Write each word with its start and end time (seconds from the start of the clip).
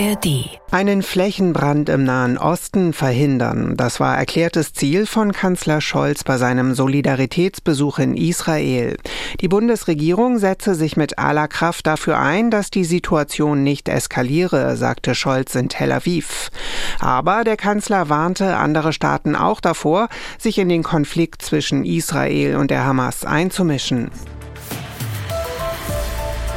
ARD. 0.00 0.48
Einen 0.70 1.02
Flächenbrand 1.02 1.90
im 1.90 2.04
Nahen 2.04 2.38
Osten 2.38 2.94
verhindern, 2.94 3.76
das 3.76 4.00
war 4.00 4.16
erklärtes 4.16 4.72
Ziel 4.72 5.04
von 5.04 5.32
Kanzler 5.32 5.82
Scholz 5.82 6.24
bei 6.24 6.38
seinem 6.38 6.74
Solidaritätsbesuch 6.74 7.98
in 7.98 8.16
Israel. 8.16 8.96
Die 9.40 9.48
Bundesregierung 9.48 10.38
setze 10.38 10.74
sich 10.74 10.96
mit 10.96 11.18
aller 11.18 11.48
Kraft 11.48 11.86
dafür 11.86 12.18
ein, 12.18 12.50
dass 12.50 12.70
die 12.70 12.84
Situation 12.84 13.62
nicht 13.62 13.90
eskaliere, 13.90 14.76
sagte 14.76 15.14
Scholz 15.14 15.54
in 15.54 15.68
Tel 15.68 15.92
Aviv. 15.92 16.50
Aber 16.98 17.44
der 17.44 17.58
Kanzler 17.58 18.08
warnte 18.08 18.56
andere 18.56 18.94
Staaten 18.94 19.36
auch 19.36 19.60
davor, 19.60 20.08
sich 20.38 20.56
in 20.56 20.70
den 20.70 20.82
Konflikt 20.82 21.42
zwischen 21.42 21.84
Israel 21.84 22.56
und 22.56 22.70
der 22.70 22.84
Hamas 22.86 23.26
einzumischen. 23.26 24.10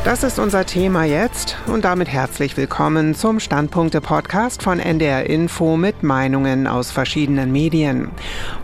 Das 0.06 0.22
ist 0.24 0.38
unser 0.38 0.66
Thema 0.66 1.06
jetzt 1.06 1.56
und 1.66 1.86
damit 1.86 2.10
herzlich 2.10 2.58
willkommen 2.58 3.16
zum 3.16 3.40
Standpunkte-Podcast 3.40 4.62
von 4.62 4.80
NDR 4.80 5.30
Info 5.30 5.78
mit 5.78 6.04
Meinungen 6.04 6.68
aus 6.68 6.92
verschiedenen 6.92 7.54
Medien. 7.54 8.12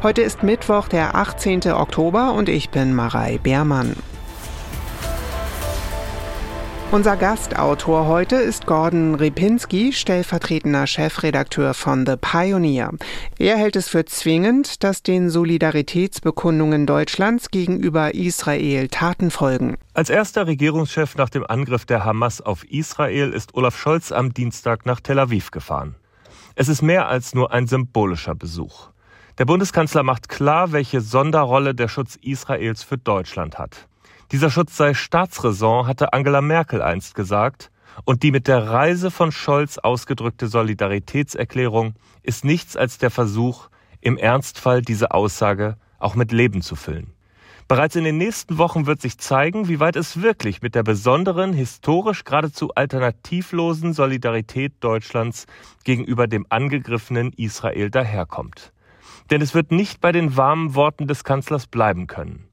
Heute 0.04 0.22
ist 0.22 0.44
Mittwoch, 0.44 0.90
der 0.90 1.16
18. 1.16 1.72
Oktober 1.72 2.34
und 2.34 2.50
ich 2.50 2.72
bin 2.72 2.94
Marei 2.94 3.40
Beermann. 3.42 3.96
Unser 6.92 7.18
Gastautor 7.18 8.08
heute 8.08 8.38
ist 8.38 8.66
Gordon 8.66 9.14
Ripinski, 9.14 9.94
stellvertretender 9.94 10.88
Chefredakteur 10.88 11.76
von 11.76 12.04
The 12.04 12.16
Pioneer. 12.20 12.90
Er 13.38 13.58
hält 13.58 13.76
es 13.76 13.88
für 13.88 14.06
zwingend, 14.06 14.84
dass 14.84 15.04
den 15.04 15.30
Solidaritätsbekundungen 15.30 16.88
Deutschlands 16.88 17.52
gegenüber 17.52 18.16
Israel 18.16 18.88
Taten 18.88 19.30
folgen. 19.30 19.78
Als 19.94 20.10
erster 20.10 20.48
Regierungschef 20.48 21.16
nach 21.16 21.30
dem 21.30 21.46
Angriff 21.46 21.86
der 21.86 22.06
Hamas 22.06 22.42
auf 22.42 22.64
Israel 22.64 23.34
ist 23.34 23.54
Olaf 23.54 23.78
Scholz 23.78 24.12
am 24.12 24.34
Dienstag 24.34 24.88
nach 24.88 25.00
Tel 25.00 25.20
Aviv 25.20 25.52
gefahren. 25.52 25.94
Es 26.56 26.70
ist 26.70 26.82
mehr 26.82 27.08
als 27.08 27.36
nur 27.36 27.54
ein 27.54 27.68
symbolischer 27.68 28.34
Besuch. 28.34 28.90
Der 29.38 29.46
Bundeskanzler 29.46 30.02
macht 30.02 30.28
klar, 30.28 30.72
welche 30.72 31.02
Sonderrolle 31.02 31.76
der 31.76 31.88
Schutz 31.88 32.18
Israels 32.20 32.82
für 32.82 32.98
Deutschland 32.98 33.60
hat. 33.60 33.88
Dieser 34.32 34.52
Schutz 34.52 34.78
sei 34.78 34.94
Staatsräson, 34.94 35.88
hatte 35.88 36.14
Angela 36.14 36.42
Merkel 36.42 36.84
einst 36.84 37.16
gesagt, 37.16 37.72
und 38.06 38.22
die 38.22 38.32
mit 38.32 38.48
der 38.48 38.70
Reise 38.70 39.10
von 39.10 39.32
Scholz 39.32 39.80
ausgedrückte 39.80 40.48
Solidaritätserklärung 40.48 41.96
ist 42.22 42.46
nichts 42.46 42.78
als 42.78 43.00
der 43.00 43.10
Versuch, 43.10 43.70
im 44.02 44.18
Ernstfall 44.18 44.84
diese 44.84 45.12
Aussage 45.12 45.78
auch 45.98 46.14
mit 46.14 46.32
Leben 46.32 46.62
zu 46.62 46.76
füllen. 46.76 47.12
Bereits 47.68 47.96
in 47.96 48.04
den 48.04 48.18
nächsten 48.18 48.60
Wochen 48.60 48.86
wird 48.86 49.02
sich 49.02 49.18
zeigen, 49.18 49.68
wie 49.68 49.80
weit 49.80 49.96
es 49.96 50.22
wirklich 50.22 50.62
mit 50.62 50.76
der 50.76 50.84
besonderen, 50.84 51.52
historisch 51.54 52.24
geradezu 52.24 52.70
alternativlosen 52.76 53.94
Solidarität 53.94 54.74
Deutschlands 54.80 55.48
gegenüber 55.84 56.28
dem 56.28 56.46
angegriffenen 56.50 57.34
Israel 57.34 57.90
daherkommt. 57.90 58.74
Denn 59.32 59.42
es 59.42 59.56
wird 59.56 59.72
nicht 59.72 60.02
bei 60.02 60.12
den 60.12 60.38
warmen 60.38 60.76
Worten 60.76 61.08
des 61.08 61.24
Kanzlers 61.24 61.66
bleiben 61.66 62.06
können. 62.06 62.49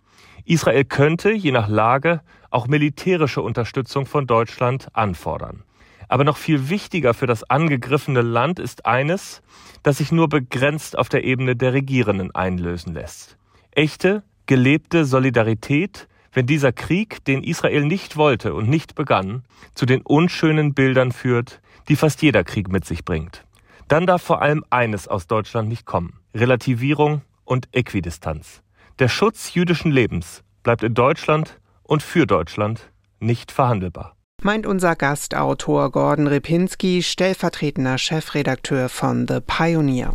Israel 0.47 0.84
könnte, 0.84 1.33
je 1.33 1.50
nach 1.50 1.69
Lage, 1.69 2.20
auch 2.50 2.69
militärische 2.69 3.42
Unterstützung 3.42 4.06
von 4.06 4.27
Deutschland 4.27 4.89
anfordern. 4.92 5.64
Aber 6.08 6.22
noch 6.22 6.36
viel 6.36 6.69
wichtiger 6.69 7.14
für 7.14 7.27
das 7.27 7.42
angegriffene 7.50 8.22
Land 8.22 8.61
ist 8.61 8.86
eines, 8.86 9.42
das 9.83 9.98
sich 9.98 10.12
nur 10.12 10.28
begrenzt 10.28 10.97
auf 10.97 11.08
der 11.08 11.24
Ebene 11.24 11.56
der 11.56 11.72
Regierenden 11.72 12.33
einlösen 12.34 12.94
lässt. 12.94 13.36
Echte, 13.72 14.22
gelebte 14.47 15.05
Solidarität, 15.05 16.08
wenn 16.33 16.47
dieser 16.47 16.72
Krieg, 16.72 17.24
den 17.24 17.42
Israel 17.42 17.84
nicht 17.84 18.17
wollte 18.17 18.55
und 18.55 18.69
nicht 18.69 18.94
begann, 18.94 19.42
zu 19.74 19.84
den 19.84 20.02
unschönen 20.02 20.74
Bildern 20.74 21.11
führt, 21.11 21.61
die 21.89 21.97
fast 21.97 22.22
jeder 22.22 22.44
Krieg 22.44 22.69
mit 22.69 22.84
sich 22.84 23.05
bringt. 23.05 23.44
Dann 23.89 24.06
darf 24.06 24.22
vor 24.22 24.42
allem 24.42 24.64
eines 24.70 25.08
aus 25.08 25.27
Deutschland 25.27 25.69
nicht 25.69 25.86
kommen. 25.86 26.20
Relativierung 26.34 27.23
und 27.45 27.68
Äquidistanz. 27.73 28.63
Der 28.98 29.08
Schutz 29.08 29.52
jüdischen 29.52 29.92
Lebens 29.92 30.42
bleibt 30.62 30.83
in 30.83 30.95
Deutschland 30.95 31.58
und 31.83 32.02
für 32.02 32.27
Deutschland 32.27 32.90
nicht 33.20 33.52
verhandelbar. 33.52 34.17
Meint 34.40 34.67
unser 34.67 34.96
Gastautor 34.96 35.92
Gordon 35.92 36.27
Ripinski, 36.27 37.02
stellvertretender 37.02 37.98
Chefredakteur 37.98 38.89
von 38.89 39.29
The 39.29 39.40
Pioneer. 39.46 40.14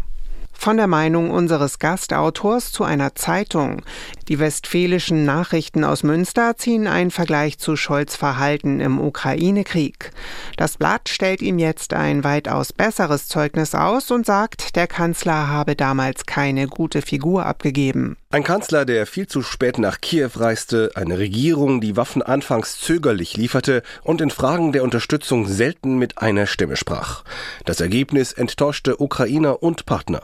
Von 0.52 0.78
der 0.78 0.88
Meinung 0.88 1.30
unseres 1.30 1.78
Gastautors 1.78 2.72
zu 2.72 2.84
einer 2.84 3.14
Zeitung. 3.14 3.84
Die 4.28 4.40
westfälischen 4.40 5.26
Nachrichten 5.26 5.84
aus 5.84 6.02
Münster 6.02 6.58
ziehen 6.58 6.88
einen 6.88 7.12
Vergleich 7.12 7.60
zu 7.60 7.76
Scholz 7.76 8.16
Verhalten 8.16 8.80
im 8.80 9.00
Ukraine-Krieg. 9.00 10.12
Das 10.58 10.78
Blatt 10.78 11.08
stellt 11.08 11.44
ihm 11.44 11.60
jetzt 11.60 11.94
ein 11.94 12.24
weitaus 12.24 12.74
besseres 12.74 13.28
Zeugnis 13.28 13.76
aus 13.76 14.10
und 14.10 14.26
sagt, 14.26 14.76
der 14.76 14.88
Kanzler 14.88 15.50
habe 15.50 15.76
damals 15.76 16.26
keine 16.26 16.68
gute 16.68 17.04
Figur 17.04 17.46
abgegeben. 17.46 18.18
Ein 18.34 18.46
Kanzler, 18.46 18.86
der 18.86 19.08
viel 19.08 19.28
zu 19.28 19.42
spät 19.42 19.78
nach 19.78 20.00
Kiew 20.00 20.30
reiste, 20.38 20.92
eine 20.96 21.18
Regierung, 21.18 21.82
die 21.82 21.98
Waffen 21.98 22.22
anfangs 22.22 22.80
zögerlich 22.80 23.36
lieferte 23.36 23.84
und 24.04 24.22
in 24.22 24.30
Fragen 24.30 24.72
der 24.72 24.84
Unterstützung 24.84 25.50
selten 25.50 25.98
mit 25.98 26.18
einer 26.20 26.48
Stimme 26.48 26.78
sprach. 26.78 27.26
Das 27.66 27.82
Ergebnis 27.82 28.32
enttäuschte 28.32 29.02
Ukrainer 29.02 29.62
und 29.62 29.86
Partner. 29.86 30.22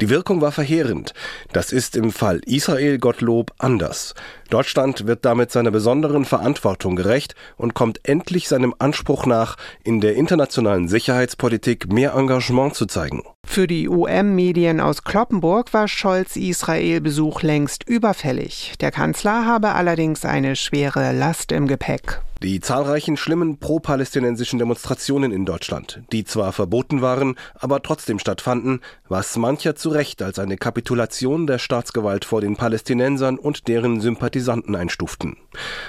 Die 0.00 0.08
Wirkung 0.08 0.40
war 0.40 0.52
verheerend. 0.52 1.12
Das 1.52 1.70
ist 1.70 1.96
im 1.96 2.12
Fall 2.12 2.40
Israel 2.46 2.96
Gottlob 2.96 3.52
anders. 3.58 4.14
Deutschland 4.48 5.06
wird 5.06 5.26
damit 5.26 5.52
seiner 5.52 5.70
besonderen 5.70 6.24
Verantwortung 6.24 6.96
gerecht 6.96 7.34
und 7.58 7.74
kommt 7.74 8.08
endlich 8.08 8.48
seinem 8.48 8.74
Anspruch 8.78 9.26
nach, 9.26 9.58
in 9.82 10.00
der 10.00 10.14
internationalen 10.16 10.88
Sicherheitspolitik 10.88 11.92
mehr 11.92 12.14
Engagement 12.14 12.74
zu 12.74 12.86
zeigen. 12.86 13.22
Für 13.44 13.66
die 13.66 13.88
UM-Medien 13.88 14.80
aus 14.80 15.04
Kloppenburg 15.04 15.72
war 15.72 15.86
Scholz 15.86 16.36
Israel-Besuch 16.36 17.42
längst 17.42 17.88
überfällig. 17.88 18.74
Der 18.80 18.90
Kanzler 18.90 19.46
habe 19.46 19.72
allerdings 19.72 20.24
eine 20.24 20.56
schwere 20.56 21.12
Last 21.12 21.52
im 21.52 21.68
Gepäck. 21.68 22.20
Die 22.42 22.60
zahlreichen 22.60 23.16
schlimmen 23.16 23.58
pro-palästinensischen 23.58 24.58
Demonstrationen 24.58 25.32
in 25.32 25.46
Deutschland, 25.46 26.02
die 26.12 26.24
zwar 26.24 26.52
verboten 26.52 27.00
waren, 27.00 27.36
aber 27.54 27.82
trotzdem 27.82 28.18
stattfanden, 28.18 28.80
was 29.08 29.36
mancher 29.36 29.76
zu 29.76 29.88
Recht 29.88 30.20
als 30.20 30.38
eine 30.38 30.56
Kapitulation 30.56 31.46
der 31.46 31.58
Staatsgewalt 31.58 32.24
vor 32.24 32.40
den 32.40 32.56
Palästinensern 32.56 33.38
und 33.38 33.68
deren 33.68 34.00
Sympathisanten 34.00 34.74
einstuften. 34.74 35.36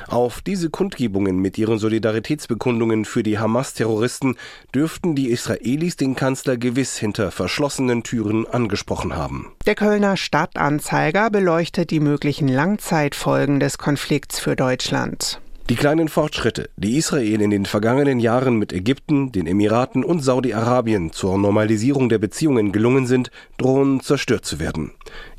Auf 0.07 0.41
diese 0.41 0.69
Kundgebungen 0.69 1.39
mit 1.39 1.57
ihren 1.57 1.79
Solidaritätsbekundungen 1.79 3.05
für 3.05 3.23
die 3.23 3.39
Hamas-Terroristen 3.39 4.37
dürften 4.73 5.15
die 5.15 5.31
Israelis 5.31 5.97
den 5.97 6.15
Kanzler 6.15 6.57
gewiss 6.57 6.95
hinter 6.97 7.31
verschlossenen 7.31 8.03
Türen 8.03 8.47
angesprochen 8.47 9.15
haben. 9.15 9.51
Der 9.65 9.75
Kölner 9.75 10.15
Stadtanzeiger 10.15 11.29
beleuchtet 11.29 11.89
die 11.89 11.99
möglichen 11.99 12.47
Langzeitfolgen 12.47 13.59
des 13.59 13.77
Konflikts 13.77 14.39
für 14.39 14.55
Deutschland. 14.55 15.41
Die 15.67 15.75
kleinen 15.75 16.09
Fortschritte, 16.09 16.69
die 16.77 16.95
Israel 16.95 17.41
in 17.41 17.49
den 17.49 17.65
vergangenen 17.65 18.19
Jahren 18.19 18.59
mit 18.59 18.71
Ägypten, 18.71 19.31
den 19.31 19.47
Emiraten 19.47 20.03
und 20.03 20.19
Saudi-Arabien 20.23 21.11
zur 21.11 21.39
Normalisierung 21.39 22.07
der 22.07 22.19
Beziehungen 22.19 22.71
gelungen 22.71 23.07
sind, 23.07 23.31
drohen 23.57 23.99
zerstört 23.99 24.45
zu 24.45 24.59
werden. 24.59 24.91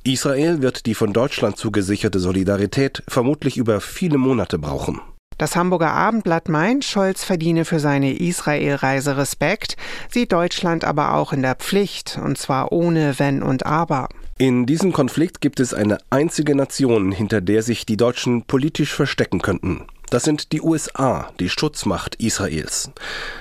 Israel 0.02 0.62
wird 0.62 0.86
die 0.86 0.96
von 0.96 1.12
Deutschland 1.12 1.58
zugesicherte 1.58 2.18
Solidarität 2.18 3.04
vermutlich 3.06 3.56
über 3.56 3.80
viele 3.80 4.18
Monate 4.18 4.58
brauchen. 4.58 5.00
Das 5.38 5.54
Hamburger 5.54 5.92
Abendblatt 5.92 6.48
meint, 6.48 6.84
Scholz 6.84 7.22
verdiene 7.22 7.64
für 7.64 7.78
seine 7.78 8.18
Israel-Reise 8.18 9.16
Respekt, 9.16 9.76
sieht 10.10 10.32
Deutschland 10.32 10.84
aber 10.84 11.14
auch 11.14 11.32
in 11.32 11.42
der 11.42 11.54
Pflicht, 11.54 12.18
und 12.20 12.36
zwar 12.36 12.72
ohne 12.72 13.20
Wenn 13.20 13.44
und 13.44 13.64
Aber. 13.64 14.08
In 14.38 14.66
diesem 14.66 14.92
Konflikt 14.92 15.40
gibt 15.40 15.60
es 15.60 15.72
eine 15.72 15.98
einzige 16.10 16.56
Nation, 16.56 17.12
hinter 17.12 17.40
der 17.40 17.62
sich 17.62 17.86
die 17.86 17.96
Deutschen 17.96 18.42
politisch 18.42 18.92
verstecken 18.92 19.40
könnten. 19.40 19.86
Das 20.16 20.24
sind 20.24 20.52
die 20.52 20.62
USA, 20.62 21.30
die 21.40 21.50
Schutzmacht 21.50 22.14
Israels. 22.14 22.90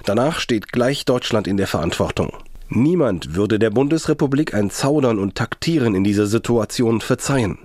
Danach 0.03 0.39
steht 0.39 0.73
gleich 0.73 1.05
Deutschland 1.05 1.47
in 1.47 1.55
der 1.55 1.67
Verantwortung. 1.67 2.33
Niemand 2.67 3.33
würde 3.33 3.59
der 3.59 3.69
Bundesrepublik 3.69 4.53
ein 4.53 4.69
Zaudern 4.69 5.17
und 5.17 5.35
Taktieren 5.35 5.95
in 5.95 6.03
dieser 6.03 6.27
Situation 6.27 6.99
verzeihen. 6.99 7.59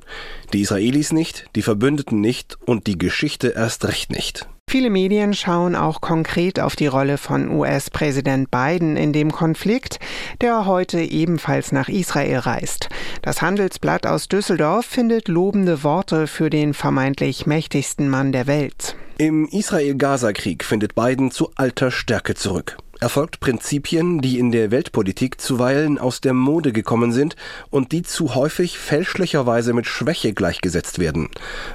Die 0.53 0.61
Israelis 0.61 1.11
nicht, 1.11 1.47
die 1.57 1.63
Verbündeten 1.63 2.21
nicht 2.21 2.57
und 2.65 2.87
die 2.87 2.99
Geschichte 2.99 3.49
erst 3.49 3.85
recht 3.89 4.13
nicht. 4.13 4.47
Viele 4.71 4.91
Medien 4.91 5.35
schauen 5.35 5.75
auch 5.75 6.01
konkret 6.01 6.61
auf 6.61 6.77
die 6.77 6.87
Rolle 6.87 7.19
von 7.19 7.49
US-Präsident 7.49 8.53
Biden 8.53 8.97
in 8.97 9.13
dem 9.13 9.33
Konflikt, 9.33 9.99
der 10.41 10.65
heute 10.65 11.01
ebenfalls 11.01 11.73
nach 11.73 11.89
Israel 11.89 12.39
reist. 12.39 12.89
Das 13.21 13.43
Handelsblatt 13.43 14.07
aus 14.07 14.29
Düsseldorf 14.29 14.87
findet 14.87 15.27
lobende 15.27 15.83
Worte 15.83 16.29
für 16.29 16.51
den 16.51 16.73
vermeintlich 16.73 17.47
mächtigsten 17.47 18.09
Mann 18.09 18.31
der 18.31 18.47
Welt. 18.47 18.95
Im 19.19 19.49
Israel-Gaza-Krieg 19.49 20.63
findet 20.63 20.95
Biden 20.95 21.33
zu 21.33 21.51
alter 21.57 21.91
Stärke 21.91 22.37
zurück. 22.37 22.77
Er 23.01 23.09
folgt 23.09 23.41
Prinzipien, 23.41 24.21
die 24.21 24.39
in 24.39 24.53
der 24.53 24.71
Weltpolitik 24.71 25.41
zuweilen 25.41 25.99
aus 25.99 26.21
der 26.21 26.33
Mode 26.33 26.71
gekommen 26.71 27.11
sind 27.11 27.35
und 27.71 27.91
die 27.91 28.03
zu 28.03 28.37
häufig 28.37 28.79
fälschlicherweise 28.79 29.73
mit 29.73 29.89
Schwäche 29.89 30.33
gleichgesetzt 30.33 31.01
werden. 31.01 31.29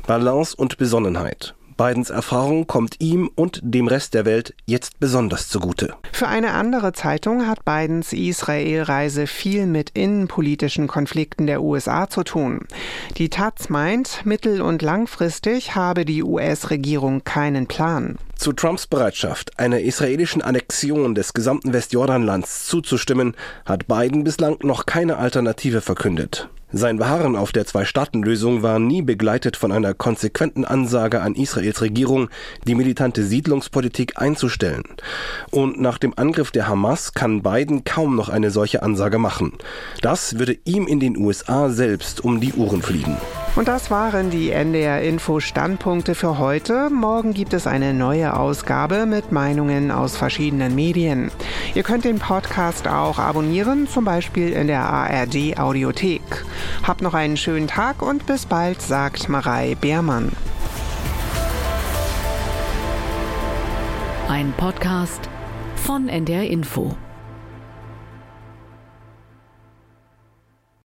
Balance 0.08 0.56
und 0.56 0.78
Besonnenheit. 0.78 1.56
Bidens 1.78 2.10
Erfahrung 2.10 2.68
kommt 2.68 2.96
ihm 3.00 3.30
und 3.36 3.60
dem 3.64 3.88
Rest 3.88 4.14
der 4.14 4.26
Welt 4.26 4.54
jetzt 4.66 5.00
besonders 5.00 5.50
zugute. 5.50 5.94
Für 6.12 6.28
eine 6.28 6.52
andere 6.52 6.94
Zeitung 6.94 7.48
hat 7.48 7.66
Bidens 7.66 8.14
Israel-Reise 8.14 9.28
viel 9.28 9.66
mit 9.66 9.90
innenpolitischen 9.94 10.88
Konflikten 10.88 11.48
der 11.48 11.62
USA 11.62 12.10
zu 12.10 12.24
tun. 12.24 12.62
Die 13.18 13.30
Taz 13.30 13.70
meint, 13.70 14.26
mittel- 14.26 14.62
und 14.62 14.82
langfristig 14.82 15.76
habe 15.76 16.06
die 16.06 16.24
US-Regierung 16.24 17.24
keinen 17.24 17.68
Plan. 17.68 18.18
Zu 18.36 18.54
Trumps 18.54 18.88
Bereitschaft, 18.88 19.60
einer 19.60 19.80
israelischen 19.80 20.42
Annexion 20.42 21.16
des 21.16 21.34
gesamten 21.34 21.74
Westjordanlands 21.74 22.68
zuzustimmen, 22.68 23.36
hat 23.66 23.88
Biden 23.88 24.24
bislang 24.24 24.58
noch 24.62 24.86
keine 24.86 25.18
Alternative 25.18 25.82
verkündet. 25.82 26.50
Sein 26.78 26.98
Beharren 26.98 27.38
auf 27.38 27.54
der 27.54 27.66
Zwei-Staaten-Lösung 27.66 28.62
war 28.62 28.80
nie 28.80 29.02
begleitet 29.02 29.56
von 29.56 29.72
einer 29.72 29.94
konsequenten 29.94 30.66
Ansage 30.66 31.22
an 31.22 31.34
Israels 31.34 31.82
Regierung, 31.82 32.28
die 32.68 32.76
militante 32.76 33.24
Siedlungspolitik 33.24 34.22
einzustellen. 34.22 34.84
Und 35.52 35.80
nach 35.80 35.98
dem 35.98 36.12
Angriff 36.18 36.52
der 36.52 36.68
Hamas 36.68 37.14
kann 37.14 37.44
Biden 37.44 37.86
kaum 37.86 38.18
noch 38.18 38.28
eine 38.28 38.52
solche 38.52 38.84
Ansage 38.84 39.20
machen. 39.20 39.54
Das 40.02 40.38
würde 40.38 40.58
ihm 40.66 40.86
in 40.86 41.00
den 41.00 41.16
USA 41.16 41.70
selbst 41.70 42.26
um 42.26 42.42
die 42.42 42.54
Ohren 42.56 42.82
fliegen. 42.82 43.16
Und 43.56 43.70
das 43.70 43.90
waren 43.90 44.32
die 44.32 44.52
NDR 44.52 45.02
Info 45.02 45.40
Standpunkte 45.40 46.14
für 46.14 46.38
heute. 46.40 46.90
Morgen 46.90 47.34
gibt 47.34 47.54
es 47.54 47.68
eine 47.68 47.94
neue 47.94 48.38
Ausgabe 48.38 49.06
mit 49.06 49.32
Meinungen 49.32 49.92
aus 49.92 50.18
verschiedenen 50.18 50.76
Medien. 50.76 51.32
Ihr 51.74 51.84
könnt 51.84 52.04
den 52.04 52.20
Podcast 52.20 52.86
auch 52.86 53.18
abonnieren, 53.18 53.88
zum 53.88 54.04
Beispiel 54.04 54.52
in 54.52 54.68
der 54.68 54.82
ARD 54.82 55.58
Audiothek. 55.58 56.46
Habt 56.84 57.02
noch 57.02 57.14
einen 57.14 57.38
schönen 57.38 57.68
Tag 57.68 58.02
und 58.02 58.26
bis 58.26 58.46
bald, 58.46 58.82
sagt 58.82 59.30
Marei 59.30 59.76
Beermann. 59.80 60.34
Ein 64.28 64.54
Podcast 64.58 65.30
von 65.78 66.10
NDR 66.10 66.44
Info. 66.44 66.98